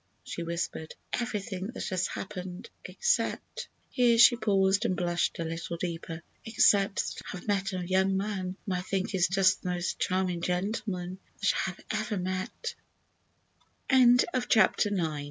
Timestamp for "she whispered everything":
0.23-1.67